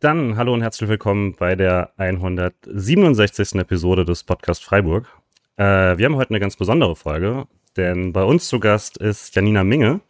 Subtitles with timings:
[0.00, 3.54] Dann hallo und herzlich willkommen bei der 167.
[3.54, 5.08] Episode des Podcast Freiburg.
[5.56, 7.46] Äh, wir haben heute eine ganz besondere Folge,
[7.78, 10.02] denn bei uns zu Gast ist Janina Minge,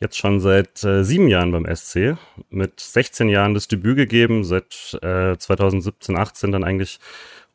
[0.00, 2.16] jetzt schon seit äh, sieben Jahren beim SC,
[2.48, 6.98] mit 16 Jahren das Debüt gegeben, seit äh, 2017, 18 dann eigentlich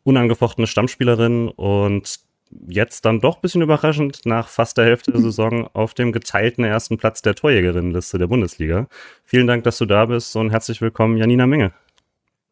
[0.03, 2.21] unangefochtene Stammspielerin und
[2.67, 6.63] jetzt dann doch ein bisschen überraschend nach fast der Hälfte der Saison auf dem geteilten
[6.63, 8.87] ersten Platz der Torjägerinnenliste der Bundesliga.
[9.23, 11.73] Vielen Dank, dass du da bist und herzlich willkommen, Janina Menge.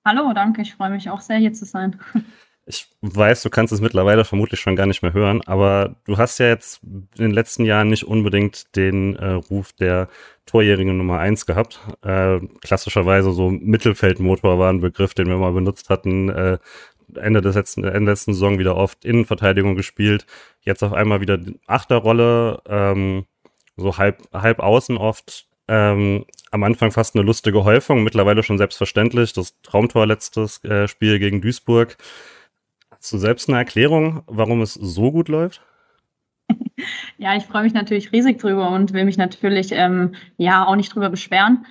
[0.06, 0.62] Hallo, danke.
[0.62, 2.00] Ich freue mich auch sehr, hier zu sein.
[2.66, 6.38] Ich weiß, du kannst es mittlerweile vermutlich schon gar nicht mehr hören, aber du hast
[6.38, 10.08] ja jetzt in den letzten Jahren nicht unbedingt den äh, Ruf der
[10.46, 11.82] Torjährigen Nummer eins gehabt.
[12.04, 16.30] Äh, klassischerweise so Mittelfeldmotor war ein Begriff, den wir mal benutzt hatten.
[16.30, 16.58] Äh,
[17.16, 20.26] Ende, des letzten, Ende der letzten Saison wieder oft Innenverteidigung gespielt.
[20.62, 23.26] Jetzt auf einmal wieder Achterrolle, ähm,
[23.76, 25.48] so halb, halb außen oft.
[25.68, 29.34] Ähm, am Anfang fast eine lustige Häufung, mittlerweile schon selbstverständlich.
[29.34, 31.98] Das Traumtor letztes äh, Spiel gegen Duisburg.
[32.92, 35.62] Hast du selbst eine Erklärung, warum es so gut läuft?
[37.18, 40.94] Ja, ich freue mich natürlich riesig drüber und will mich natürlich ähm, ja auch nicht
[40.94, 41.66] drüber beschweren.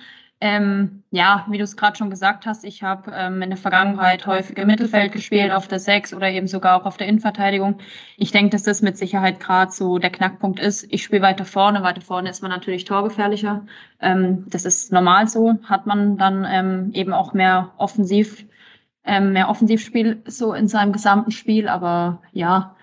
[0.45, 4.27] Ähm, ja, wie du es gerade schon gesagt hast, ich habe ähm, in der Vergangenheit
[4.27, 7.77] häufig im Mittelfeld gespielt, auf der Sechs oder eben sogar auch auf der Innenverteidigung.
[8.17, 10.85] Ich denke, dass das mit Sicherheit gerade so der Knackpunkt ist.
[10.89, 13.65] Ich spiele weiter vorne, weiter vorne ist man natürlich torgefährlicher.
[14.01, 18.45] Ähm, das ist normal so, hat man dann ähm, eben auch mehr offensiv,
[19.05, 21.69] ähm, mehr Offensivspiel so in seinem gesamten Spiel.
[21.69, 22.75] Aber ja,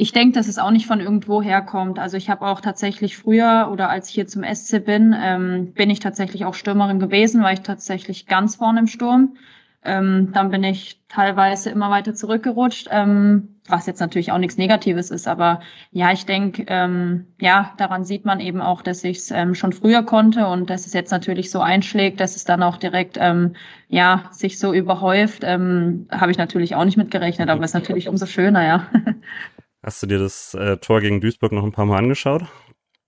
[0.00, 1.98] ich denke, dass es auch nicht von irgendwo herkommt.
[1.98, 5.90] Also ich habe auch tatsächlich früher oder als ich hier zum SC bin, ähm, bin
[5.90, 9.36] ich tatsächlich auch Stürmerin gewesen, war ich tatsächlich ganz vorne im Sturm.
[9.84, 15.10] Ähm, dann bin ich teilweise immer weiter zurückgerutscht, ähm, was jetzt natürlich auch nichts Negatives
[15.10, 15.28] ist.
[15.28, 15.60] Aber
[15.92, 19.74] ja, ich denke, ähm, ja, daran sieht man eben auch, dass ich es ähm, schon
[19.74, 23.52] früher konnte und dass es jetzt natürlich so einschlägt, dass es dann auch direkt ähm,
[23.88, 28.64] ja sich so überhäuft, habe ich natürlich auch nicht mitgerechnet, aber ist natürlich umso schöner,
[28.64, 28.86] ja.
[29.82, 32.44] Hast du dir das äh, Tor gegen Duisburg noch ein paar Mal angeschaut?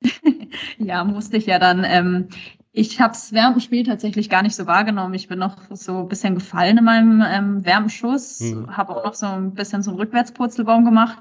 [0.79, 1.85] ja, musste ich ja dann.
[1.85, 2.29] Ähm,
[2.75, 5.13] ich habe es während dem Spiel tatsächlich gar nicht so wahrgenommen.
[5.13, 8.75] Ich bin noch so ein bisschen gefallen in meinem ähm, Wärmschuss, mhm.
[8.75, 11.19] habe auch noch so ein bisschen so einen Rückwärtspurzelbaum gemacht.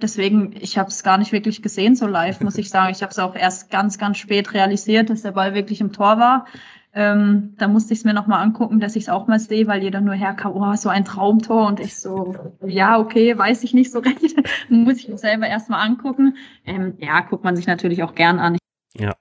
[0.00, 2.92] Deswegen, ich habe es gar nicht wirklich gesehen so live, muss ich sagen.
[2.92, 6.18] Ich habe es auch erst ganz, ganz spät realisiert, dass der Ball wirklich im Tor
[6.18, 6.46] war.
[6.94, 9.82] Ähm, da musste ich es mir nochmal angucken, dass ich es auch mal sehe, weil
[9.82, 11.66] jeder nur herkam, oh, so ein Traumtor.
[11.66, 12.34] Und ich so,
[12.66, 14.36] ja, okay, weiß ich nicht so recht.
[14.68, 16.36] Muss ich mir selber erstmal angucken.
[16.66, 18.58] Ähm, ja, guckt man sich natürlich auch gern an.
[18.94, 19.14] Ja.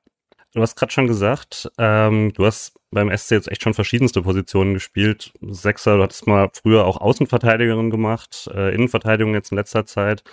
[0.53, 4.73] Du hast gerade schon gesagt, ähm, du hast beim SC jetzt echt schon verschiedenste Positionen
[4.73, 5.31] gespielt.
[5.39, 10.23] Sechser, du hattest mal früher auch Außenverteidigerin gemacht, äh, Innenverteidigung jetzt in letzter Zeit.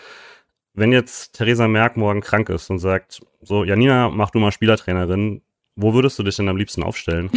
[0.75, 5.43] Wenn jetzt Theresa Merck morgen krank ist und sagt, so, Janina, mach du mal Spielertrainerin,
[5.79, 7.31] wo würdest du dich denn am liebsten aufstellen?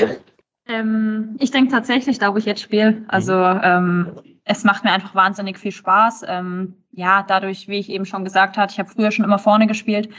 [0.68, 3.04] Ähm, ich denke tatsächlich, da wo ich jetzt spiele.
[3.08, 3.62] Also mhm.
[3.64, 4.12] ähm,
[4.46, 6.24] es macht mir einfach wahnsinnig viel Spaß.
[6.28, 9.68] Ähm, ja, dadurch, wie ich eben schon gesagt habe, ich habe früher schon immer vorne
[9.68, 10.10] gespielt.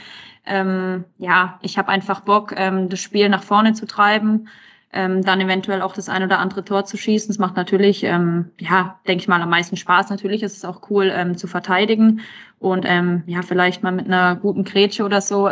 [0.45, 4.47] Ähm, ja, ich habe einfach Bock, ähm, das Spiel nach vorne zu treiben,
[4.91, 7.29] ähm, dann eventuell auch das ein oder andere Tor zu schießen.
[7.29, 10.09] Das macht natürlich, ja, denke ich mal, am meisten Spaß.
[10.09, 12.21] Natürlich ist es auch cool zu verteidigen
[12.59, 15.49] und ja, vielleicht mal mit einer guten Grätsche oder so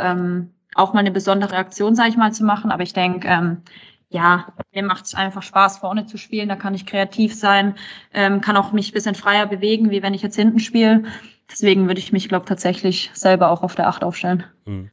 [0.76, 2.72] auch mal eine besondere Aktion, sage ich mal, zu machen.
[2.72, 3.64] Aber ich denke, ähm,
[4.10, 6.50] ja, mir macht es einfach Spaß, vorne zu spielen.
[6.50, 7.76] Da kann ich kreativ sein,
[8.14, 11.04] ähm, kann auch mich bisschen freier bewegen, wie wenn ich jetzt hinten spiele.
[11.52, 14.46] Deswegen würde ich mich, glaube tatsächlich selber auch auf der Acht aufstellen.
[14.66, 14.90] Hm.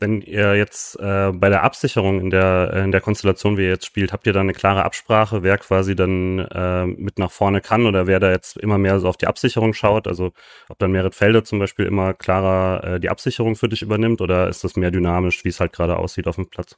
[0.00, 3.86] Wenn ihr jetzt äh, bei der Absicherung in der, in der Konstellation, wie ihr jetzt
[3.86, 7.86] spielt, habt ihr da eine klare Absprache, wer quasi dann äh, mit nach vorne kann
[7.86, 10.08] oder wer da jetzt immer mehr so auf die Absicherung schaut?
[10.08, 10.32] Also
[10.68, 14.48] ob dann Merit Felder zum Beispiel immer klarer äh, die Absicherung für dich übernimmt oder
[14.48, 16.76] ist das mehr dynamisch, wie es halt gerade aussieht auf dem Platz?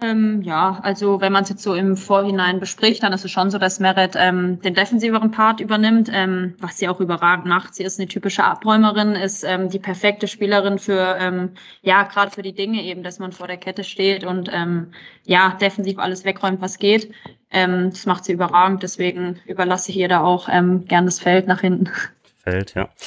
[0.00, 3.50] Ähm, ja, also wenn man es jetzt so im Vorhinein bespricht, dann ist es schon
[3.50, 7.74] so, dass Meret ähm, den defensiveren Part übernimmt, ähm, was sie auch überragend macht.
[7.74, 12.42] Sie ist eine typische Abräumerin, ist ähm, die perfekte Spielerin für, ähm, ja, gerade für
[12.42, 14.92] die Dinge eben, dass man vor der Kette steht und ähm,
[15.24, 17.12] ja, defensiv alles wegräumt, was geht.
[17.50, 21.48] Ähm, das macht sie überragend, deswegen überlasse ich ihr da auch ähm, gern das Feld
[21.48, 21.90] nach hinten.
[22.36, 22.88] Feld, ja.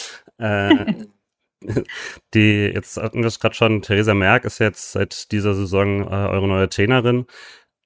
[0.41, 1.05] Äh,
[2.33, 6.27] Die, jetzt hatten wir es gerade schon, Theresa Merck ist jetzt seit dieser Saison äh,
[6.29, 7.25] eure neue Trainerin.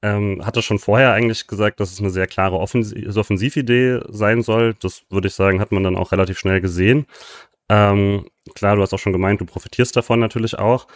[0.01, 4.75] Ähm, hatte schon vorher eigentlich gesagt, dass es eine sehr klare Offensiv Offensividee sein soll.
[4.75, 7.06] Das würde ich sagen, hat man dann auch relativ schnell gesehen.
[7.69, 10.88] Ähm, klar, du hast auch schon gemeint, du profitierst davon natürlich auch.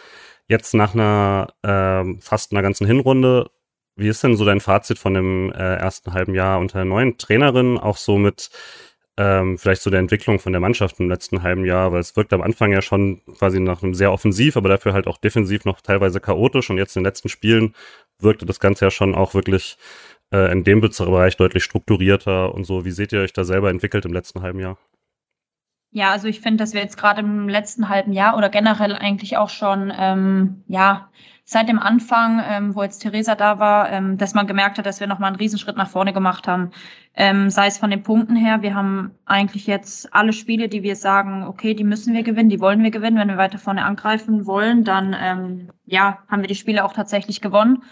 [0.48, 3.50] Jetzt nach einer ähm, fast einer ganzen Hinrunde,
[3.96, 7.18] wie ist denn so dein Fazit von dem äh, ersten halben Jahr unter der neuen
[7.18, 7.78] Trainerin?
[7.78, 8.50] Auch so mit
[9.20, 12.32] ähm, vielleicht so der Entwicklung von der Mannschaft im letzten halben Jahr, weil es wirkt
[12.32, 15.82] am Anfang ja schon quasi nach einem sehr offensiv, aber dafür halt auch defensiv noch
[15.82, 17.74] teilweise chaotisch und jetzt in den letzten Spielen
[18.18, 19.76] wirkte das Ganze ja schon auch wirklich
[20.32, 22.86] äh, in dem Bereich deutlich strukturierter und so.
[22.86, 24.78] Wie seht ihr euch da selber entwickelt im letzten halben Jahr?
[25.92, 29.36] Ja, also ich finde, dass wir jetzt gerade im letzten halben Jahr oder generell eigentlich
[29.36, 31.10] auch schon, ähm, ja,
[31.50, 35.00] seit dem Anfang, ähm, wo jetzt Theresa da war, ähm, dass man gemerkt hat, dass
[35.00, 36.70] wir nochmal einen Riesenschritt nach vorne gemacht haben.
[37.16, 40.94] Ähm, sei es von den Punkten her, wir haben eigentlich jetzt alle Spiele, die wir
[40.94, 43.18] sagen, okay, die müssen wir gewinnen, die wollen wir gewinnen.
[43.18, 47.40] Wenn wir weiter vorne angreifen wollen, dann ähm, ja, haben wir die Spiele auch tatsächlich
[47.40, 47.82] gewonnen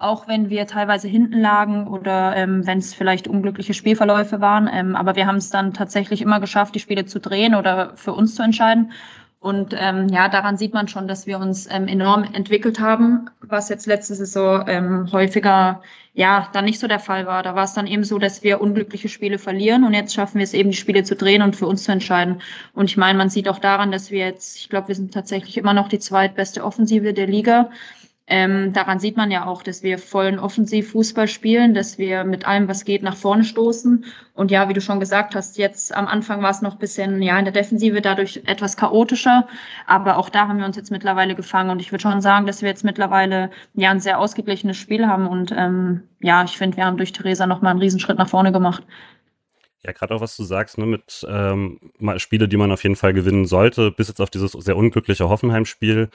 [0.00, 4.68] auch wenn wir teilweise hinten lagen oder ähm, wenn es vielleicht unglückliche Spielverläufe waren.
[4.72, 8.14] Ähm, aber wir haben es dann tatsächlich immer geschafft, die Spiele zu drehen oder für
[8.14, 8.92] uns zu entscheiden.
[9.40, 13.70] Und ähm, ja, daran sieht man schon, dass wir uns ähm, enorm entwickelt haben, was
[13.70, 15.80] jetzt letzte Saison ähm, häufiger
[16.12, 17.42] ja dann nicht so der Fall war.
[17.42, 20.44] Da war es dann eben so, dass wir unglückliche Spiele verlieren und jetzt schaffen wir
[20.44, 22.42] es eben, die Spiele zu drehen und für uns zu entscheiden.
[22.74, 25.56] Und ich meine, man sieht auch daran, dass wir jetzt, ich glaube, wir sind tatsächlich
[25.56, 27.70] immer noch die zweitbeste Offensive der Liga.
[28.32, 32.68] Ähm, daran sieht man ja auch, dass wir vollen Offensivfußball spielen, dass wir mit allem,
[32.68, 34.04] was geht, nach vorne stoßen.
[34.34, 37.22] Und ja, wie du schon gesagt hast, jetzt am Anfang war es noch ein bisschen,
[37.22, 39.48] ja, in der Defensive dadurch etwas chaotischer.
[39.84, 41.70] Aber auch da haben wir uns jetzt mittlerweile gefangen.
[41.70, 45.26] Und ich würde schon sagen, dass wir jetzt mittlerweile ja ein sehr ausgeglichenes Spiel haben.
[45.26, 48.84] Und ähm, ja, ich finde, wir haben durch Theresa nochmal einen Riesenschritt nach vorne gemacht.
[49.82, 51.80] Ja, gerade auch was du sagst, ne, mit ähm,
[52.18, 56.10] Spiele, die man auf jeden Fall gewinnen sollte, bis jetzt auf dieses sehr unglückliche Hoffenheim-Spiel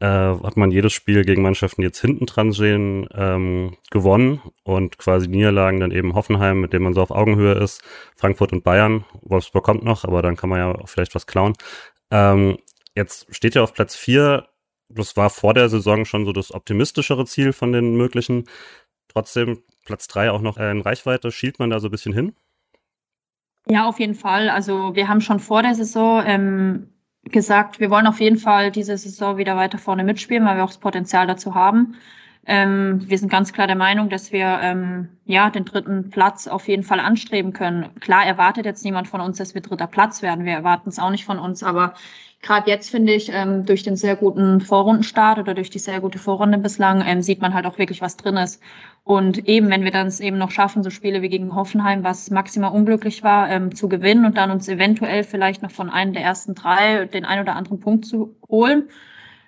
[0.00, 4.98] äh, hat man jedes Spiel gegen Mannschaften, die jetzt hinten dran sehen, ähm, gewonnen und
[4.98, 7.82] quasi Niederlagen dann eben Hoffenheim, mit dem man so auf Augenhöhe ist,
[8.16, 9.04] Frankfurt und Bayern.
[9.22, 11.54] Wolfsburg kommt noch, aber dann kann man ja vielleicht was klauen.
[12.10, 12.58] Ähm,
[12.94, 14.48] jetzt steht ja auf Platz vier.
[14.88, 18.44] Das war vor der Saison schon so das optimistischere Ziel von den möglichen.
[19.08, 21.30] Trotzdem Platz drei auch noch in Reichweite.
[21.30, 22.34] Schielt man da so ein bisschen hin?
[23.66, 24.50] Ja, auf jeden Fall.
[24.50, 26.93] Also wir haben schon vor der Saison ähm,
[27.24, 30.68] gesagt, wir wollen auf jeden Fall diese Saison wieder weiter vorne mitspielen, weil wir auch
[30.68, 31.96] das Potenzial dazu haben.
[32.46, 36.68] Ähm, wir sind ganz klar der Meinung, dass wir ähm, ja den dritten Platz auf
[36.68, 37.88] jeden Fall anstreben können.
[38.00, 40.44] Klar erwartet jetzt niemand von uns, dass wir dritter Platz werden.
[40.44, 41.94] Wir erwarten es auch nicht von uns, aber
[42.42, 46.18] gerade jetzt finde ich, ähm, durch den sehr guten Vorrundenstart oder durch die sehr gute
[46.18, 48.62] Vorrunde bislang, ähm, sieht man halt auch wirklich, was drin ist.
[49.02, 52.30] Und eben, wenn wir dann es eben noch schaffen, so Spiele wie gegen Hoffenheim, was
[52.30, 56.22] maximal unglücklich war, ähm, zu gewinnen und dann uns eventuell vielleicht noch von einem der
[56.22, 58.88] ersten drei den ein oder anderen Punkt zu holen,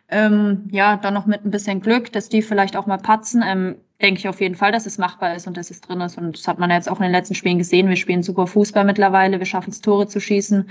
[0.08, 3.76] ähm, ja, dann noch mit ein bisschen Glück, dass die vielleicht auch mal patzen, ähm,
[4.00, 6.18] denke ich auf jeden Fall, dass es machbar ist und dass es drin ist.
[6.18, 7.88] Und das hat man jetzt auch in den letzten Spielen gesehen.
[7.88, 10.68] Wir spielen super Fußball mittlerweile, wir schaffen es, Tore zu schießen.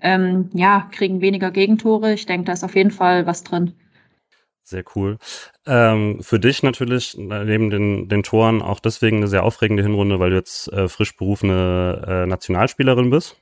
[0.00, 2.14] Ähm, ja, kriegen weniger Gegentore.
[2.14, 3.74] Ich denke, da ist auf jeden Fall was drin.
[4.62, 5.18] Sehr cool.
[5.66, 10.30] Ähm, für dich natürlich neben den, den Toren auch deswegen eine sehr aufregende Hinrunde, weil
[10.30, 13.36] du jetzt äh, frisch berufene äh, Nationalspielerin bist.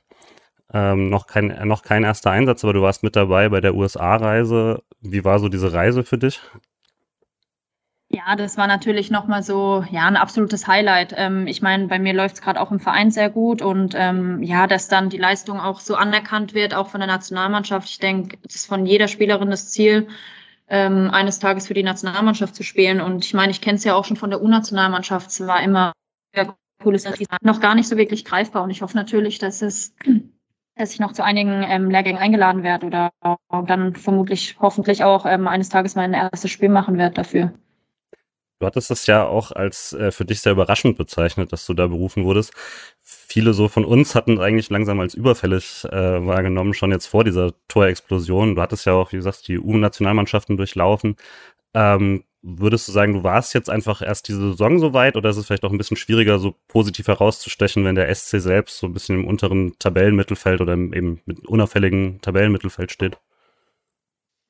[0.73, 4.83] Ähm, noch, kein, noch kein erster Einsatz, aber du warst mit dabei bei der USA-Reise.
[4.99, 6.41] Wie war so diese Reise für dich?
[8.09, 11.13] Ja, das war natürlich nochmal so, ja, ein absolutes Highlight.
[11.17, 14.41] Ähm, ich meine, bei mir läuft es gerade auch im Verein sehr gut und ähm,
[14.43, 17.89] ja, dass dann die Leistung auch so anerkannt wird, auch von der Nationalmannschaft.
[17.89, 20.07] Ich denke, das ist von jeder Spielerin das Ziel,
[20.69, 23.01] ähm, eines Tages für die Nationalmannschaft zu spielen.
[23.01, 25.29] Und ich meine, ich kenne es ja auch schon von der U-Nationalmannschaft.
[25.29, 25.91] Es war immer
[26.33, 27.05] sehr cooles,
[27.41, 28.63] noch gar nicht so wirklich greifbar.
[28.63, 29.93] Und ich hoffe natürlich, dass es
[30.77, 33.11] dass ich noch zu einigen ähm, Lehrgängen eingeladen werde oder
[33.65, 37.51] dann vermutlich hoffentlich auch ähm, eines Tages mein erstes Spiel machen werde dafür.
[38.59, 41.87] Du hattest das ja auch als äh, für dich sehr überraschend bezeichnet, dass du da
[41.87, 42.53] berufen wurdest.
[43.03, 47.53] Viele so von uns hatten eigentlich langsam als überfällig äh, wahrgenommen, schon jetzt vor dieser
[47.67, 48.55] Torexplosion.
[48.55, 51.17] Du hattest ja auch, wie gesagt, die U-Nationalmannschaften durchlaufen.
[51.75, 55.37] Ähm, würdest du sagen, du warst jetzt einfach erst diese Saison so weit oder ist
[55.37, 58.93] es vielleicht auch ein bisschen schwieriger, so positiv herauszustechen, wenn der SC selbst so ein
[58.93, 63.17] bisschen im unteren Tabellenmittelfeld oder eben mit unauffälligen Tabellenmittelfeld steht?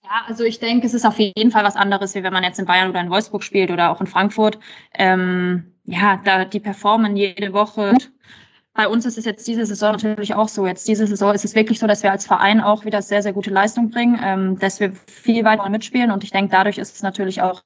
[0.04, 2.60] Ja, also ich denke, es ist auf jeden Fall was anderes, wie wenn man jetzt
[2.60, 4.58] in Bayern oder in Wolfsburg spielt oder auch in Frankfurt.
[4.94, 7.94] Ähm, ja, da die performen jede Woche.
[8.74, 10.68] Bei uns ist es jetzt diese Saison natürlich auch so.
[10.68, 13.34] Jetzt diese Saison ist es wirklich so, dass wir als Verein auch wieder sehr, sehr
[13.34, 16.12] gute Leistung bringen, ähm, dass wir viel weiter mitspielen.
[16.12, 17.64] Und ich denke, dadurch ist es natürlich auch,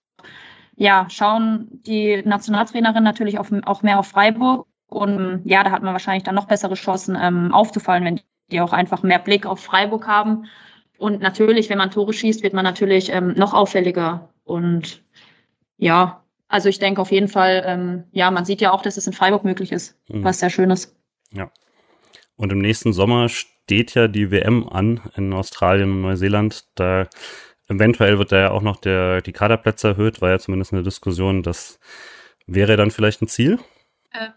[0.75, 4.67] ja, schauen die Nationaltrainerin natürlich auf, auch mehr auf Freiburg.
[4.87, 8.73] Und ja, da hat man wahrscheinlich dann noch bessere Chancen ähm, aufzufallen, wenn die auch
[8.73, 10.45] einfach mehr Blick auf Freiburg haben
[11.01, 14.29] und natürlich, wenn man Tore schießt, wird man natürlich ähm, noch auffälliger.
[14.43, 15.01] Und
[15.77, 19.07] ja, also ich denke auf jeden Fall, ähm, ja, man sieht ja auch, dass es
[19.07, 20.23] in Freiburg möglich ist, mhm.
[20.23, 20.95] was sehr schön ist.
[21.33, 21.49] Ja.
[22.35, 26.65] Und im nächsten Sommer steht ja die WM an in Australien und Neuseeland.
[26.75, 27.07] Da
[27.67, 31.43] eventuell wird da ja auch noch der, die Kaderplätze erhöht, war ja zumindest eine Diskussion.
[31.43, 31.79] Das
[32.47, 33.59] wäre dann vielleicht ein Ziel?
[34.13, 34.33] Ähm,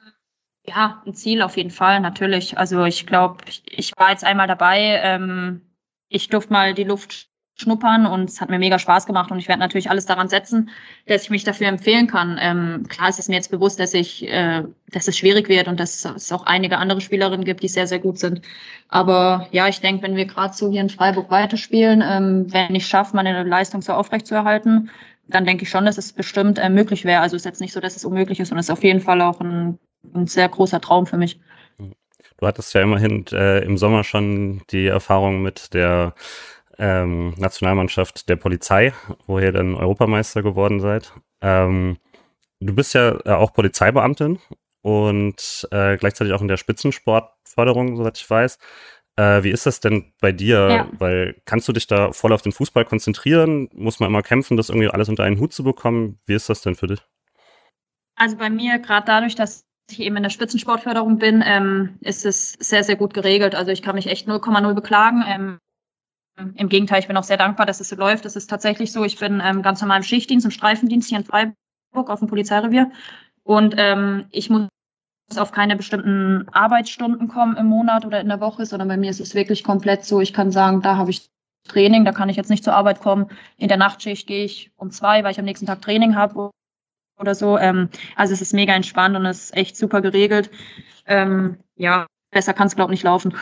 [0.66, 2.58] Ja, ein Ziel auf jeden Fall, natürlich.
[2.58, 5.00] Also ich glaube, ich war jetzt einmal dabei.
[5.02, 5.62] Ähm,
[6.08, 9.46] ich durfte mal die Luft schnuppern und es hat mir mega Spaß gemacht und ich
[9.46, 10.70] werde natürlich alles daran setzen,
[11.06, 12.36] dass ich mich dafür empfehlen kann.
[12.40, 15.78] Ähm, klar ist es mir jetzt bewusst, dass ich, äh, dass es schwierig wird und
[15.78, 18.42] dass es auch einige andere Spielerinnen gibt, die sehr, sehr gut sind.
[18.88, 22.86] Aber ja, ich denke, wenn wir gerade so hier in Freiburg weiterspielen, ähm, wenn ich
[22.86, 24.90] schaffe, meine Leistung so aufrechtzuerhalten,
[25.28, 27.20] dann denke ich schon, dass es bestimmt äh, möglich wäre.
[27.20, 29.00] Also es ist jetzt nicht so, dass es unmöglich ist, sondern es ist auf jeden
[29.00, 29.78] Fall auch ein,
[30.12, 31.40] ein sehr großer Traum für mich.
[32.36, 36.14] Du hattest ja immerhin äh, im Sommer schon die Erfahrung mit der
[36.78, 38.92] ähm, Nationalmannschaft der Polizei,
[39.26, 41.12] wo ihr dann Europameister geworden seid.
[41.40, 41.98] Ähm,
[42.60, 44.38] du bist ja äh, auch Polizeibeamtin
[44.82, 48.58] und äh, gleichzeitig auch in der Spitzensportförderung, soweit ich weiß.
[49.16, 50.68] Äh, wie ist das denn bei dir?
[50.68, 50.88] Ja.
[50.98, 53.68] Weil kannst du dich da voll auf den Fußball konzentrieren?
[53.72, 56.18] Muss man immer kämpfen, das irgendwie alles unter einen Hut zu bekommen?
[56.26, 57.00] Wie ist das denn für dich?
[58.16, 62.52] Also bei mir, gerade dadurch, dass ich eben in der Spitzensportförderung bin, ähm, ist es
[62.52, 63.54] sehr, sehr gut geregelt.
[63.54, 65.24] Also ich kann mich echt 0,0 beklagen.
[65.26, 65.58] Ähm,
[66.36, 68.24] im Gegenteil, ich bin auch sehr dankbar, dass es so läuft.
[68.24, 71.24] Es ist tatsächlich so, ich bin ähm, ganz normal im Schichtdienst, im Streifendienst hier in
[71.24, 71.54] Freiburg
[72.10, 72.90] auf dem Polizeirevier.
[73.44, 74.68] Und ähm, ich muss
[75.36, 79.20] auf keine bestimmten Arbeitsstunden kommen im Monat oder in der Woche, sondern bei mir ist
[79.20, 81.28] es wirklich komplett so, ich kann sagen, da habe ich
[81.68, 83.28] Training, da kann ich jetzt nicht zur Arbeit kommen.
[83.56, 86.50] In der Nachtschicht gehe ich um zwei, weil ich am nächsten Tag Training habe
[87.18, 87.58] oder so.
[87.58, 90.50] Ähm, also es ist mega entspannt und es ist echt super geregelt.
[91.06, 93.34] Ähm, ja, besser kann es, glaube ich, nicht laufen.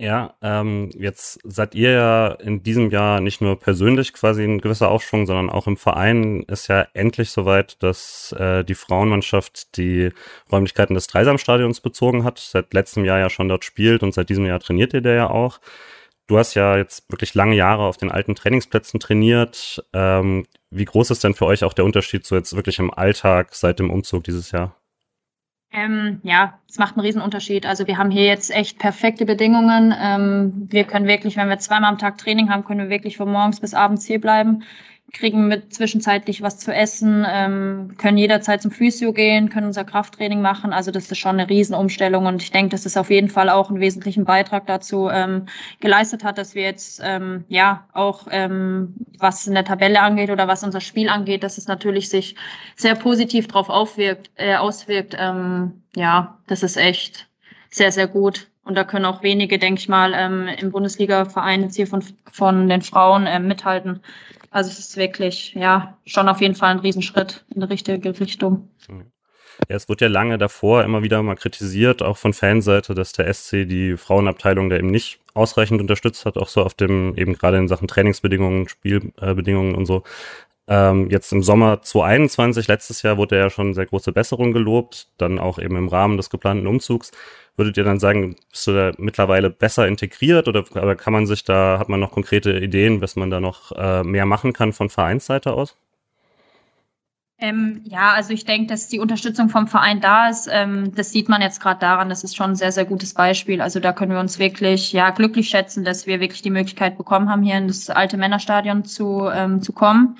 [0.00, 4.90] Ja, ähm, jetzt seid ihr ja in diesem Jahr nicht nur persönlich quasi ein gewisser
[4.90, 10.10] Aufschwung, sondern auch im Verein ist ja endlich soweit, dass äh, die Frauenmannschaft die
[10.50, 14.46] Räumlichkeiten des Dreisamstadions bezogen hat, seit letztem Jahr ja schon dort spielt und seit diesem
[14.46, 15.60] Jahr trainiert ihr der ja auch.
[16.26, 19.84] Du hast ja jetzt wirklich lange Jahre auf den alten Trainingsplätzen trainiert.
[19.92, 23.54] Ähm, wie groß ist denn für euch auch der Unterschied so jetzt wirklich im Alltag
[23.54, 24.76] seit dem Umzug dieses Jahr?
[25.74, 27.66] Ähm, ja, es macht einen Riesenunterschied.
[27.66, 29.92] Also wir haben hier jetzt echt perfekte Bedingungen.
[29.98, 33.30] Ähm, wir können wirklich, wenn wir zweimal am Tag Training haben, können wir wirklich von
[33.30, 34.62] morgens bis abends hier bleiben
[35.14, 40.42] kriegen mit zwischenzeitlich was zu essen, ähm, können jederzeit zum Physio gehen, können unser Krafttraining
[40.42, 40.72] machen.
[40.72, 43.70] Also das ist schon eine Riesenumstellung und ich denke, dass es auf jeden Fall auch
[43.70, 45.46] einen wesentlichen Beitrag dazu ähm,
[45.80, 50.48] geleistet hat, dass wir jetzt ähm, ja auch ähm, was in der Tabelle angeht oder
[50.48, 52.34] was unser Spiel angeht, dass es natürlich sich
[52.76, 55.16] sehr positiv darauf aufwirkt, äh, auswirkt.
[55.18, 57.28] Ähm, ja, das ist echt
[57.70, 58.48] sehr, sehr gut.
[58.64, 62.02] Und da können auch wenige, denke ich mal, ähm, im Bundesliga-Verein jetzt hier von,
[62.32, 64.00] von den Frauen ähm, mithalten.
[64.54, 68.68] Also es ist wirklich, ja, schon auf jeden Fall ein Riesenschritt in die richtige Richtung.
[68.88, 73.34] Ja, es wurde ja lange davor immer wieder mal kritisiert, auch von Fanseite, dass der
[73.34, 77.56] SC die Frauenabteilung da eben nicht ausreichend unterstützt hat, auch so auf dem, eben gerade
[77.56, 80.04] in Sachen Trainingsbedingungen, Spielbedingungen und so.
[80.66, 85.38] Ähm, jetzt im Sommer 2021, letztes Jahr, wurde ja schon sehr große Besserung gelobt, dann
[85.38, 87.10] auch eben im Rahmen des geplanten Umzugs.
[87.56, 91.44] Würdet ihr dann sagen, bist du da mittlerweile besser integriert oder, oder kann man sich
[91.44, 94.88] da, hat man noch konkrete Ideen, was man da noch äh, mehr machen kann von
[94.88, 95.76] Vereinsseite aus?
[97.36, 100.48] Ähm, ja, also ich denke, dass die Unterstützung vom Verein da ist.
[100.50, 102.08] Ähm, das sieht man jetzt gerade daran.
[102.08, 103.60] Das ist schon ein sehr, sehr gutes Beispiel.
[103.60, 107.28] Also da können wir uns wirklich ja glücklich schätzen, dass wir wirklich die Möglichkeit bekommen
[107.28, 110.16] haben, hier in das alte Männerstadion zu, ähm, zu kommen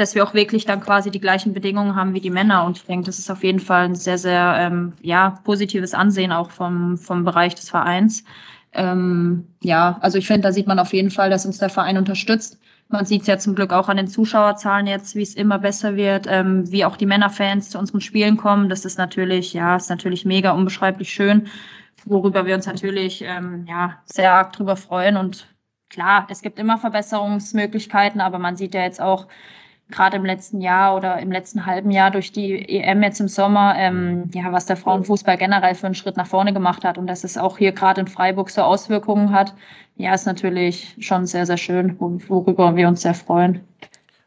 [0.00, 2.64] dass wir auch wirklich dann quasi die gleichen Bedingungen haben wie die Männer.
[2.64, 6.32] Und ich denke, das ist auf jeden Fall ein sehr, sehr ähm, ja, positives Ansehen
[6.32, 8.24] auch vom, vom Bereich des Vereins.
[8.72, 11.98] Ähm, ja, also ich finde, da sieht man auf jeden Fall, dass uns der Verein
[11.98, 12.58] unterstützt.
[12.88, 15.96] Man sieht es ja zum Glück auch an den Zuschauerzahlen jetzt, wie es immer besser
[15.96, 18.68] wird, ähm, wie auch die Männerfans zu unseren Spielen kommen.
[18.68, 21.48] Das ist natürlich, ja, ist natürlich mega unbeschreiblich schön,
[22.06, 25.16] worüber wir uns natürlich ähm, ja sehr arg drüber freuen.
[25.18, 25.48] Und
[25.90, 29.26] klar, es gibt immer Verbesserungsmöglichkeiten, aber man sieht ja jetzt auch,
[29.90, 33.74] gerade im letzten Jahr oder im letzten halben Jahr durch die EM jetzt im Sommer,
[33.76, 37.24] ähm, ja, was der Frauenfußball generell für einen Schritt nach vorne gemacht hat und dass
[37.24, 39.54] es auch hier gerade in Freiburg so Auswirkungen hat,
[39.96, 43.60] ja, ist natürlich schon sehr, sehr schön, worüber wir uns sehr freuen.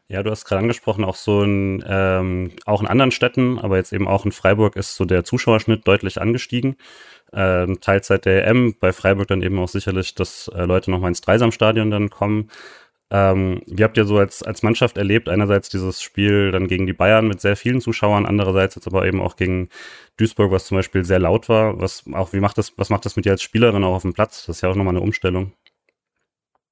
[0.08, 3.94] Ja, du hast gerade angesprochen, auch so in, ähm, auch in anderen Städten, aber jetzt
[3.94, 6.76] eben auch in Freiburg ist so der Zuschauerschnitt deutlich angestiegen.
[7.32, 11.22] Ähm, Teilzeit der EM, bei Freiburg dann eben auch sicherlich, dass äh, Leute nochmal ins
[11.22, 12.50] Dreisamstadion dann kommen.
[13.14, 15.28] Ähm, wie habt ihr so als, als Mannschaft erlebt?
[15.28, 19.20] Einerseits dieses Spiel dann gegen die Bayern mit sehr vielen Zuschauern, andererseits jetzt aber eben
[19.20, 19.68] auch gegen
[20.16, 21.78] Duisburg, was zum Beispiel sehr laut war.
[21.78, 24.14] Was auch, wie macht das, was macht das mit dir als Spielerin auch auf dem
[24.14, 24.46] Platz?
[24.46, 25.52] Das ist ja auch nochmal eine Umstellung.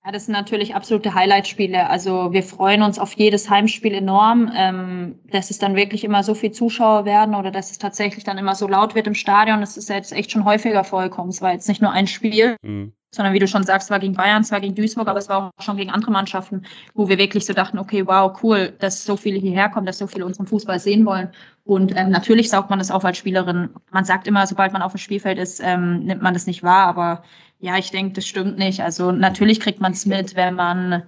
[0.03, 1.91] Ja, das sind natürlich absolute Highlight-Spiele.
[1.91, 6.35] Also wir freuen uns auf jedes Heimspiel enorm, ähm, dass es dann wirklich immer so
[6.35, 9.61] viel Zuschauer werden oder dass es tatsächlich dann immer so laut wird im Stadion.
[9.61, 11.29] Das ist ja jetzt echt schon häufiger vorgekommen.
[11.29, 12.57] Es war jetzt nicht nur ein Spiel.
[12.63, 15.29] Mhm sondern wie du schon sagst, war gegen Bayern, es war gegen Duisburg, aber es
[15.29, 16.63] war auch schon gegen andere Mannschaften,
[16.95, 20.07] wo wir wirklich so dachten, okay, wow, cool, dass so viele hierher kommen, dass so
[20.07, 21.29] viele unseren Fußball sehen wollen.
[21.65, 23.71] Und ähm, natürlich saugt man das auf als Spielerin.
[23.91, 26.87] Man sagt immer, sobald man auf dem Spielfeld ist, ähm, nimmt man das nicht wahr,
[26.87, 27.23] aber
[27.59, 28.81] ja, ich denke, das stimmt nicht.
[28.81, 31.03] Also natürlich kriegt man es mit, wenn man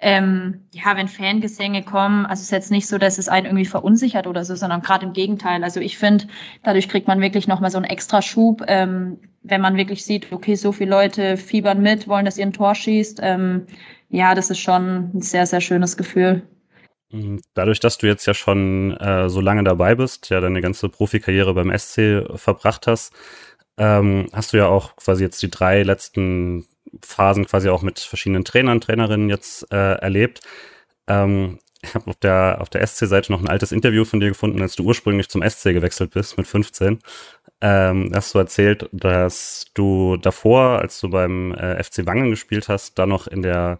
[0.00, 3.64] ähm, ja, wenn Fangesänge kommen, also es ist jetzt nicht so, dass es einen irgendwie
[3.64, 5.64] verunsichert oder so, sondern gerade im Gegenteil.
[5.64, 6.26] Also ich finde,
[6.62, 10.54] dadurch kriegt man wirklich nochmal so einen extra Schub, ähm, wenn man wirklich sieht, okay,
[10.54, 13.18] so viele Leute fiebern mit, wollen, dass ihr ein Tor schießt.
[13.22, 13.66] Ähm,
[14.08, 16.42] ja, das ist schon ein sehr, sehr schönes Gefühl.
[17.10, 17.40] Mhm.
[17.54, 21.54] Dadurch, dass du jetzt ja schon äh, so lange dabei bist, ja deine ganze Profikarriere
[21.54, 23.12] beim SC verbracht hast,
[23.78, 26.66] ähm, hast du ja auch quasi jetzt die drei letzten
[27.02, 30.40] Phasen quasi auch mit verschiedenen Trainern, Trainerinnen jetzt äh, erlebt.
[31.06, 34.60] Ähm, ich habe auf der, auf der SC-Seite noch ein altes Interview von dir gefunden,
[34.62, 36.98] als du ursprünglich zum SC gewechselt bist mit 15.
[37.60, 42.98] Ähm, hast du erzählt, dass du davor, als du beim äh, FC Wangen gespielt hast,
[42.98, 43.78] da noch in der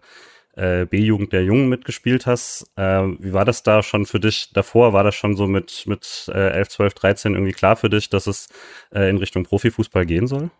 [0.55, 2.69] äh, B-Jugend der Jungen mitgespielt hast.
[2.75, 4.93] Äh, wie war das da schon für dich davor?
[4.93, 8.27] War das schon so mit, mit äh, 11, 12, 13 irgendwie klar für dich, dass
[8.27, 8.49] es
[8.93, 10.51] äh, in Richtung Profifußball gehen soll?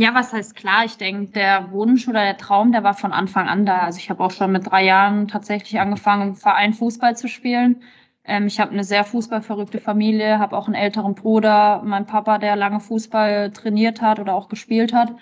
[0.00, 0.84] Ja, was heißt klar?
[0.84, 3.80] Ich denke, der Wunsch oder der Traum, der war von Anfang an da.
[3.80, 7.82] Also ich habe auch schon mit drei Jahren tatsächlich angefangen, im Verein Fußball zu spielen.
[8.24, 12.54] Ähm, ich habe eine sehr fußballverrückte Familie, habe auch einen älteren Bruder, mein Papa, der
[12.54, 15.12] lange Fußball trainiert hat oder auch gespielt hat.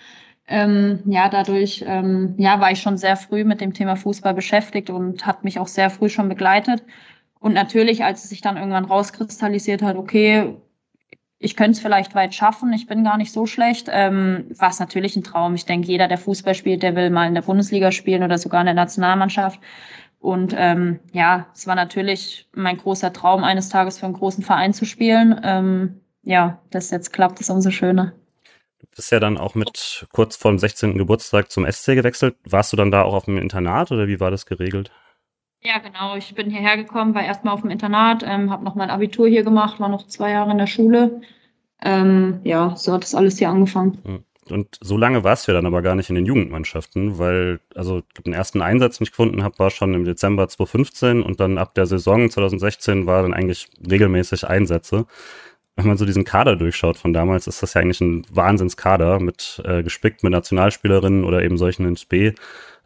[0.47, 4.89] Ähm, ja, dadurch ähm, ja, war ich schon sehr früh mit dem Thema Fußball beschäftigt
[4.91, 6.83] und hat mich auch sehr früh schon begleitet.
[7.39, 10.55] Und natürlich, als es sich dann irgendwann rauskristallisiert hat, okay,
[11.39, 14.79] ich könnte es vielleicht weit schaffen, ich bin gar nicht so schlecht, ähm, war es
[14.79, 15.53] natürlich ein Traum.
[15.53, 18.61] Ich denke, jeder, der Fußball spielt, der will mal in der Bundesliga spielen oder sogar
[18.61, 19.59] in der Nationalmannschaft.
[20.19, 24.73] Und ähm, ja, es war natürlich mein großer Traum, eines Tages für einen großen Verein
[24.73, 25.39] zu spielen.
[25.43, 28.13] Ähm, ja, das jetzt klappt, ist umso schöner.
[28.79, 30.97] Du bist ja dann auch mit kurz vor dem 16.
[30.97, 32.35] Geburtstag zum SC gewechselt.
[32.45, 34.91] Warst du dann da auch auf dem Internat oder wie war das geregelt?
[35.67, 36.15] Ja, genau.
[36.15, 39.43] Ich bin hierher gekommen, war erstmal auf dem Internat, ähm, habe noch mein Abitur hier
[39.43, 41.19] gemacht, war noch zwei Jahre in der Schule.
[41.83, 43.97] Ähm, ja, so hat das alles hier angefangen.
[44.05, 44.23] Hm.
[44.49, 48.01] Und so lange warst du ja dann aber gar nicht in den Jugendmannschaften, weil, also
[48.25, 51.73] den ersten Einsatz, den ich gefunden habe, war schon im Dezember 2015 und dann ab
[51.73, 55.05] der Saison 2016 war dann eigentlich regelmäßig Einsätze.
[55.75, 59.61] Wenn man so diesen Kader durchschaut von damals, ist das ja eigentlich ein Wahnsinnskader mit
[59.65, 62.31] äh, gespickt mit Nationalspielerinnen oder eben solchen ins B.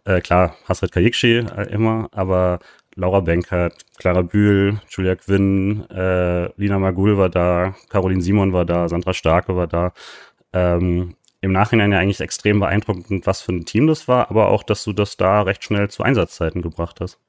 [0.03, 2.59] Äh, klar, Hasret Kayikshi äh, immer, aber
[2.95, 8.89] Laura Benkert, Clara Bühl, Julia Quinn, äh, Lina Magul war da, Caroline Simon war da,
[8.89, 9.93] Sandra Starke war da.
[10.53, 14.63] Ähm, Im Nachhinein ja eigentlich extrem beeindruckend, was für ein Team das war, aber auch,
[14.63, 17.19] dass du das da recht schnell zu Einsatzzeiten gebracht hast.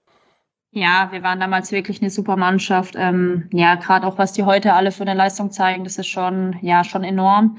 [0.74, 2.94] Ja, wir waren damals wirklich eine super Mannschaft.
[2.96, 6.56] Ähm, ja, gerade auch was die heute alle für eine Leistung zeigen, das ist schon,
[6.62, 7.58] ja, schon enorm.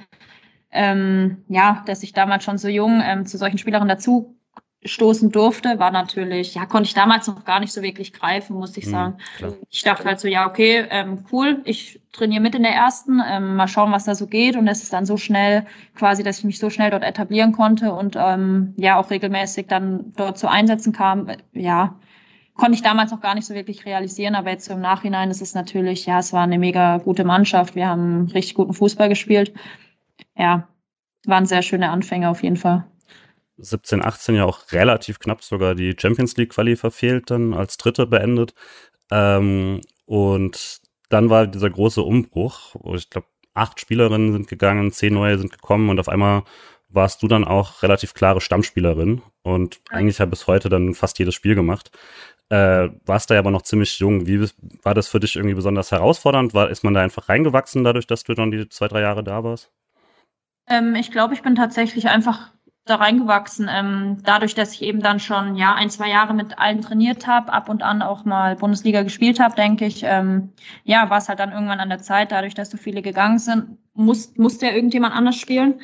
[0.72, 4.36] Ähm, ja, dass ich damals schon so jung ähm, zu solchen Spielerinnen dazu
[4.86, 8.78] stoßen durfte, war natürlich, ja, konnte ich damals noch gar nicht so wirklich greifen, muss
[8.78, 9.17] ich mhm, sagen.
[9.39, 13.22] Mhm, ich dachte halt so, ja, okay, ähm, cool, ich trainiere mit in der ersten,
[13.26, 14.56] ähm, mal schauen, was da so geht.
[14.56, 15.65] Und es ist dann so schnell,
[15.96, 20.13] quasi, dass ich mich so schnell dort etablieren konnte und ähm, ja, auch regelmäßig dann
[20.15, 21.28] dort zu Einsätzen kam.
[21.54, 21.96] Ja,
[22.56, 25.41] konnte ich damals noch gar nicht so wirklich realisieren, aber jetzt so im Nachhinein ist
[25.41, 27.76] es natürlich, ja, es war eine mega gute Mannschaft.
[27.76, 29.54] Wir haben richtig guten Fußball gespielt.
[30.38, 30.67] Ja,
[31.26, 32.86] waren sehr schöne Anfänge auf jeden Fall.
[33.58, 38.06] 17, 18 ja auch relativ knapp sogar die Champions League Quali verfehlt, dann als Dritte
[38.08, 38.54] beendet.
[39.12, 45.13] Ähm, und dann war dieser große Umbruch, wo ich glaube, acht Spielerinnen sind gegangen, zehn
[45.13, 46.44] neue sind gekommen und auf einmal
[46.89, 51.34] warst du dann auch relativ klare Stammspielerin und eigentlich ja bis heute dann fast jedes
[51.34, 51.92] Spiel gemacht.
[52.50, 54.28] Äh, warst da aber noch ziemlich jung.
[54.28, 54.48] Wie
[54.84, 56.54] war das für dich irgendwie besonders herausfordernd?
[56.54, 59.44] War, ist man da einfach reingewachsen dadurch, dass du dann die zwei, drei Jahre da
[59.44, 59.72] warst?
[60.68, 62.52] Ähm, ich glaube, ich bin tatsächlich einfach
[62.86, 63.69] da reingewachsen.
[63.72, 67.54] Ähm, dadurch, dass ich eben dann schon ja ein, zwei Jahre mit allen trainiert habe,
[67.54, 70.50] ab und an auch mal Bundesliga gespielt habe, denke ich, ähm,
[70.84, 73.78] ja, war es halt dann irgendwann an der Zeit, dadurch, dass so viele gegangen sind,
[73.93, 75.76] muss, musste ja irgendjemand anders spielen.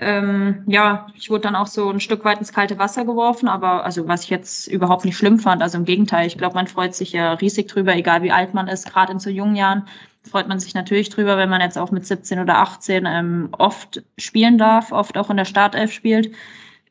[0.00, 3.84] Ähm, ja, ich wurde dann auch so ein Stück weit ins kalte Wasser geworfen, aber
[3.84, 6.94] also was ich jetzt überhaupt nicht schlimm fand, also im Gegenteil, ich glaube, man freut
[6.94, 9.88] sich ja riesig drüber, egal wie alt man ist, gerade in so jungen Jahren,
[10.22, 14.02] freut man sich natürlich drüber, wenn man jetzt auch mit 17 oder 18 ähm, oft
[14.18, 16.34] spielen darf, oft auch in der Startelf spielt.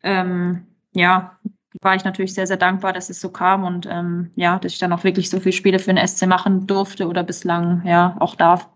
[0.04, 1.38] Ähm, ja,
[1.82, 4.80] war ich natürlich sehr, sehr dankbar, dass es so kam und ähm, ja, dass ich
[4.80, 8.36] dann auch wirklich so viele Spiele für den SC machen durfte oder bislang ja auch
[8.36, 8.68] darf.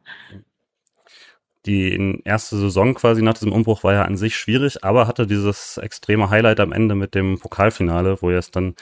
[1.68, 5.78] Die erste Saison quasi nach diesem Umbruch war ja an sich schwierig, aber hatte dieses
[5.78, 8.76] extreme Highlight am Ende mit dem Pokalfinale, wo ihr es dann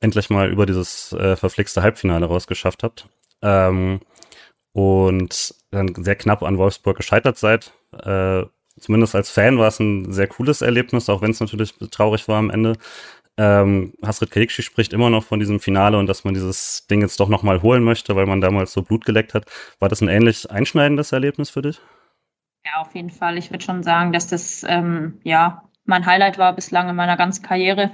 [0.00, 3.08] endlich mal über dieses äh, verflixte Halbfinale rausgeschafft habt.
[3.40, 4.00] Ähm,
[4.76, 7.72] und dann sehr knapp an Wolfsburg gescheitert seid.
[7.94, 8.44] Äh,
[8.78, 12.36] zumindest als Fan war es ein sehr cooles Erlebnis, auch wenn es natürlich traurig war
[12.36, 12.76] am Ende.
[13.38, 17.18] Ähm, Hasrit Kayikshi spricht immer noch von diesem Finale und dass man dieses Ding jetzt
[17.20, 19.46] doch nochmal holen möchte, weil man damals so Blut geleckt hat.
[19.78, 21.80] War das ein ähnlich einschneidendes Erlebnis für dich?
[22.66, 23.38] Ja, auf jeden Fall.
[23.38, 27.42] Ich würde schon sagen, dass das ähm, ja mein Highlight war bislang in meiner ganzen
[27.42, 27.92] Karriere.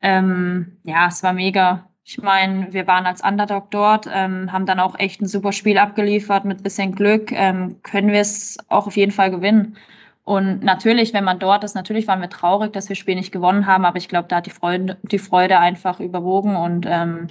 [0.00, 1.89] Ähm, ja, es war mega.
[2.10, 5.78] Ich meine, wir waren als Underdog dort, ähm, haben dann auch echt ein super Spiel
[5.78, 6.44] abgeliefert.
[6.44, 9.76] Mit bisschen Glück ähm, können wir es auch auf jeden Fall gewinnen.
[10.24, 13.30] Und natürlich, wenn man dort ist, natürlich waren wir traurig, dass wir das Spiel nicht
[13.30, 17.28] gewonnen haben, aber ich glaube, da hat die Freude, die Freude einfach überwogen und ähm,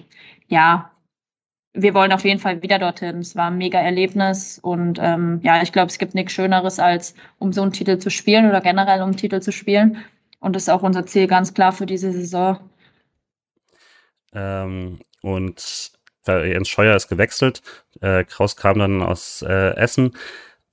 [0.48, 0.92] ja,
[1.74, 3.20] wir wollen auf jeden Fall wieder dorthin.
[3.20, 7.16] Es war ein mega Erlebnis und ähm, ja, ich glaube, es gibt nichts Schöneres, als
[7.38, 9.98] um so einen Titel zu spielen oder generell um einen Titel zu spielen.
[10.40, 12.60] Und das ist auch unser Ziel ganz klar für diese Saison.
[14.34, 15.92] Ähm, und
[16.28, 17.62] Jens Scheuer ist gewechselt.
[18.02, 20.16] Äh, Kraus kam dann aus äh, Essen.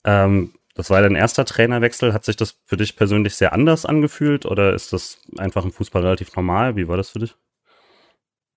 [0.04, 2.12] Ähm, das war dein erster Trainerwechsel.
[2.12, 6.02] Hat sich das für dich persönlich sehr anders angefühlt oder ist das einfach im Fußball
[6.02, 6.76] relativ normal?
[6.76, 7.34] Wie war das für dich?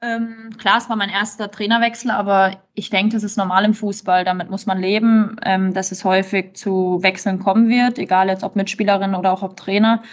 [0.01, 4.23] Ähm, klar, es war mein erster Trainerwechsel, aber ich denke, das ist normal im Fußball.
[4.23, 8.55] Damit muss man leben, ähm, dass es häufig zu Wechseln kommen wird, egal jetzt ob
[8.55, 10.03] Mitspielerin oder auch ob Trainer.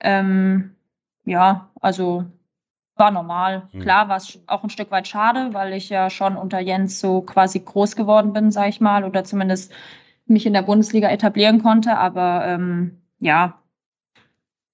[0.00, 0.74] Ähm,
[1.24, 2.24] ja, also
[2.96, 3.68] war normal.
[3.72, 3.80] Mhm.
[3.80, 7.20] Klar war es auch ein Stück weit schade, weil ich ja schon unter Jens so
[7.22, 9.72] quasi groß geworden bin, sag ich mal, oder zumindest
[10.26, 11.96] mich in der Bundesliga etablieren konnte.
[11.98, 13.60] Aber ähm, ja,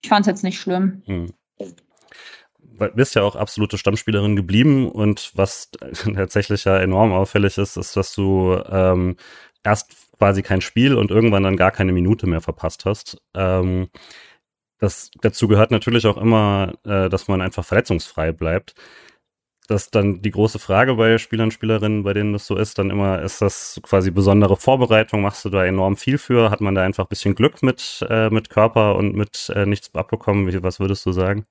[0.02, 1.02] ich fand es jetzt nicht schlimm.
[1.06, 1.32] Hm.
[1.58, 5.70] Du bist ja auch absolute Stammspielerin geblieben und was
[6.14, 9.16] tatsächlich ja enorm auffällig ist, ist, dass du ähm,
[9.62, 13.20] erst quasi kein Spiel und irgendwann dann gar keine Minute mehr verpasst hast.
[13.34, 13.88] Ähm,
[14.82, 18.74] das, dazu gehört natürlich auch immer, äh, dass man einfach verletzungsfrei bleibt
[19.68, 22.90] das dann die große Frage bei Spielern und Spielerinnen, bei denen das so ist, dann
[22.90, 25.22] immer, ist das quasi besondere Vorbereitung?
[25.22, 26.50] Machst du da enorm viel für?
[26.50, 29.94] Hat man da einfach ein bisschen Glück mit, äh, mit Körper und mit äh, nichts
[29.94, 30.62] abbekommen?
[30.62, 31.46] Was würdest du sagen?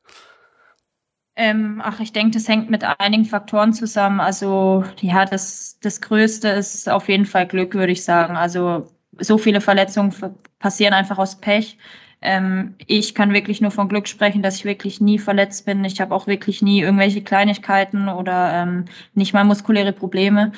[1.37, 4.19] Ähm, ach, ich denke, das hängt mit einigen Faktoren zusammen.
[4.19, 8.35] Also, ja, das, das Größte ist auf jeden Fall Glück, würde ich sagen.
[8.35, 10.13] Also, so viele Verletzungen
[10.59, 11.77] passieren einfach aus Pech.
[12.21, 15.83] Ähm, ich kann wirklich nur von Glück sprechen, dass ich wirklich nie verletzt bin.
[15.83, 20.51] Ich habe auch wirklich nie irgendwelche Kleinigkeiten oder ähm, nicht mal muskuläre Probleme.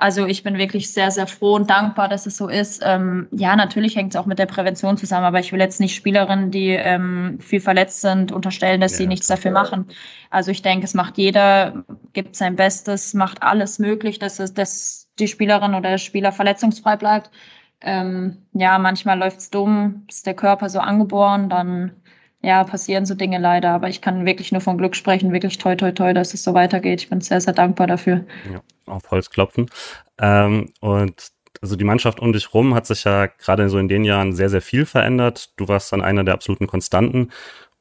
[0.00, 2.82] Also ich bin wirklich sehr, sehr froh und dankbar, dass es so ist.
[2.84, 5.96] Ähm, ja, natürlich hängt es auch mit der Prävention zusammen, aber ich will jetzt nicht
[5.96, 9.88] Spielerinnen, die ähm, viel verletzt sind, unterstellen, dass ja, sie nichts dafür machen.
[10.30, 15.08] Also ich denke, es macht jeder, gibt sein Bestes, macht alles möglich, dass, es, dass
[15.18, 17.32] die Spielerin oder der Spieler verletzungsfrei bleibt.
[17.80, 21.92] Ähm, ja, manchmal läuft es dumm, ist der Körper so angeboren, dann
[22.40, 23.70] ja, passieren so Dinge leider.
[23.70, 26.54] Aber ich kann wirklich nur von Glück sprechen, wirklich toi, toi, toi, dass es so
[26.54, 27.02] weitergeht.
[27.02, 28.24] Ich bin sehr, sehr dankbar dafür.
[28.52, 28.60] Ja,
[28.92, 29.70] auf Holz klopfen.
[30.18, 34.04] Ähm, und also die Mannschaft um dich rum hat sich ja gerade so in den
[34.04, 35.52] Jahren sehr, sehr viel verändert.
[35.56, 37.30] Du warst dann einer der absoluten Konstanten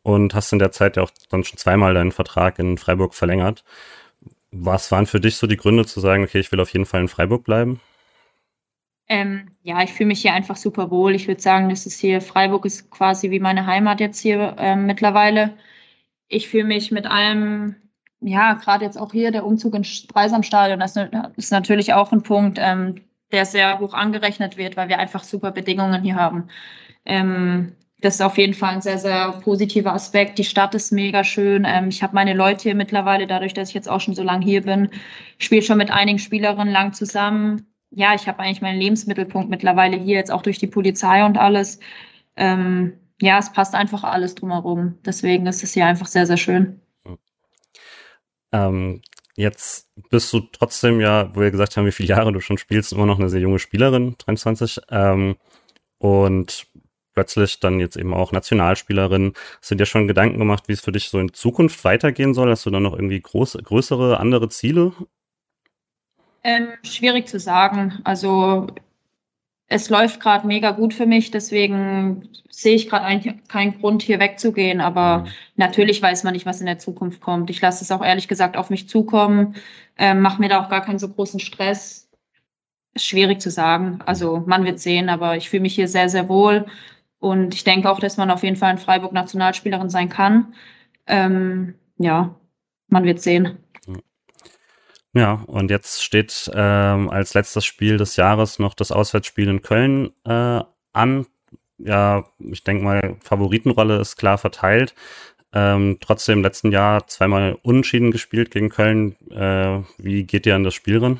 [0.01, 3.63] und hast in der Zeit ja auch dann schon zweimal deinen Vertrag in Freiburg verlängert.
[4.51, 7.01] Was waren für dich so die Gründe zu sagen, okay, ich will auf jeden Fall
[7.01, 7.79] in Freiburg bleiben?
[9.10, 11.15] Ähm, ja, ich fühle mich hier einfach super wohl.
[11.15, 14.86] Ich würde sagen, das ist hier, Freiburg ist quasi wie meine Heimat jetzt hier ähm,
[14.86, 15.54] mittlerweile.
[16.28, 17.76] Ich fühle mich mit allem,
[18.20, 20.96] ja, gerade jetzt auch hier der Umzug ins Dreisamstadion, das
[21.38, 22.96] ist natürlich auch ein Punkt, ähm,
[23.32, 26.50] der sehr hoch angerechnet wird, weil wir einfach super Bedingungen hier haben.
[27.06, 30.38] Ähm, das ist auf jeden Fall ein sehr, sehr positiver Aspekt.
[30.38, 31.65] Die Stadt ist mega schön.
[31.65, 34.46] Ähm, ich habe meine Leute hier mittlerweile, dadurch, dass ich jetzt auch schon so lange
[34.46, 34.89] hier bin,
[35.39, 40.15] spiele schon mit einigen Spielerinnen lang zusammen ja, ich habe eigentlich meinen Lebensmittelpunkt mittlerweile hier,
[40.15, 41.80] jetzt auch durch die Polizei und alles.
[42.36, 44.97] Ähm, ja, es passt einfach alles drumherum.
[45.06, 46.82] Deswegen ist es hier einfach sehr, sehr schön.
[48.52, 49.02] Ähm,
[49.36, 52.93] jetzt bist du trotzdem ja, wo wir gesagt haben, wie viele Jahre du schon spielst,
[52.93, 54.82] immer noch eine sehr junge Spielerin, 23.
[54.89, 55.36] Ähm,
[55.97, 56.67] und
[57.13, 59.34] plötzlich dann jetzt eben auch Nationalspielerin.
[59.60, 62.52] Hast du dir schon Gedanken gemacht, wie es für dich so in Zukunft weitergehen soll?
[62.52, 64.91] Hast du dann noch irgendwie groß, größere, andere Ziele
[66.43, 68.00] ähm, schwierig zu sagen.
[68.04, 68.67] Also
[69.67, 74.19] es läuft gerade mega gut für mich, deswegen sehe ich gerade eigentlich keinen Grund, hier
[74.19, 74.82] wegzugehen.
[74.82, 75.28] Aber mhm.
[75.58, 77.50] natürlich weiß man nicht, was in der Zukunft kommt.
[77.50, 79.56] Ich lasse es auch ehrlich gesagt auf mich zukommen,
[79.97, 82.10] ähm, mache mir da auch gar keinen so großen Stress.
[82.93, 84.00] Ist schwierig zu sagen.
[84.06, 86.65] Also man wird sehen, aber ich fühle mich hier sehr, sehr wohl.
[87.19, 90.54] Und ich denke auch, dass man auf jeden Fall in Freiburg Nationalspielerin sein kann.
[91.08, 92.36] Ähm, ja,
[92.88, 93.58] man wird sehen.
[95.13, 100.12] Ja, und jetzt steht ähm, als letztes Spiel des Jahres noch das Auswärtsspiel in Köln
[100.26, 100.62] äh,
[100.93, 101.26] an.
[101.80, 104.93] Ja, ich denke mal, Favoritenrolle ist klar verteilt.
[105.54, 109.15] Ähm, trotzdem im letzten Jahr zweimal unentschieden gespielt gegen Köln.
[109.32, 111.20] Äh, wie geht ihr an das Spiel ran?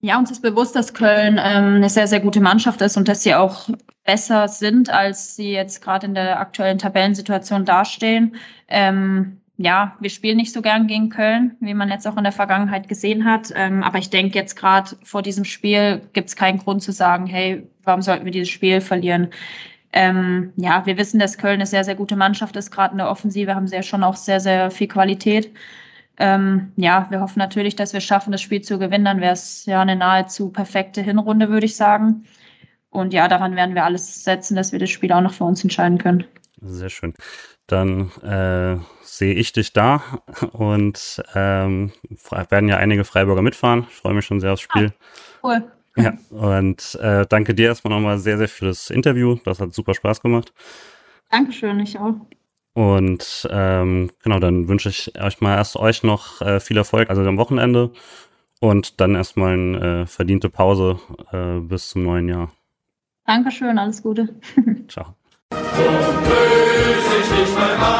[0.00, 3.24] Ja, uns ist bewusst, dass Köln ähm, eine sehr, sehr gute Mannschaft ist und dass
[3.24, 3.68] sie auch
[4.04, 8.36] besser sind, als sie jetzt gerade in der aktuellen Tabellensituation dastehen.
[8.68, 12.32] Ähm, ja, wir spielen nicht so gern gegen Köln, wie man jetzt auch in der
[12.32, 13.52] Vergangenheit gesehen hat.
[13.56, 17.26] Ähm, aber ich denke, jetzt gerade vor diesem Spiel gibt es keinen Grund zu sagen,
[17.26, 19.30] hey, warum sollten wir dieses Spiel verlieren?
[19.92, 22.70] Ähm, ja, wir wissen, dass Köln eine sehr, sehr gute Mannschaft ist.
[22.70, 25.52] Gerade in der Offensive haben sie ja schon auch sehr, sehr viel Qualität.
[26.18, 29.06] Ähm, ja, wir hoffen natürlich, dass wir schaffen, das Spiel zu gewinnen.
[29.06, 32.26] Dann wäre es ja eine nahezu perfekte Hinrunde, würde ich sagen.
[32.90, 35.64] Und ja, daran werden wir alles setzen, dass wir das Spiel auch noch für uns
[35.64, 36.24] entscheiden können.
[36.60, 37.14] Sehr schön.
[37.68, 40.02] Dann äh, sehe ich dich da
[40.52, 41.92] und ähm,
[42.48, 43.86] werden ja einige Freiburger mitfahren.
[43.88, 44.92] Ich freue mich schon sehr aufs Spiel.
[44.96, 45.72] Ah, cool.
[45.96, 49.36] Ja, und äh, danke dir erstmal nochmal sehr, sehr für das Interview.
[49.44, 50.52] Das hat super Spaß gemacht.
[51.30, 52.14] Dankeschön, ich auch.
[52.74, 57.22] Und ähm, genau, dann wünsche ich euch mal erst euch noch äh, viel Erfolg, also
[57.22, 57.90] am Wochenende.
[58.60, 61.00] Und dann erstmal eine äh, verdiente Pause
[61.32, 62.50] äh, bis zum neuen Jahr.
[63.26, 64.28] Dankeschön, alles Gute.
[64.88, 65.17] Ciao.
[65.50, 65.84] So
[67.20, 67.98] ich dich beim Mann.